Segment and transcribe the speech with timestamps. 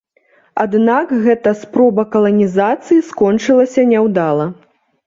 [0.63, 4.53] Аднак гэта спроба каланізацыі скончылася няўдала.